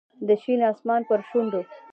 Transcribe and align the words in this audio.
د 0.27 0.29
شین 0.41 0.61
اسمان 0.71 1.01
پر 1.09 1.19
شونډو 1.29 1.61